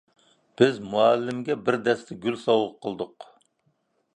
[0.61, 3.29] بىز مۇئەللىمگە بىر دەستە گۈل سوۋغا قىلدۇق.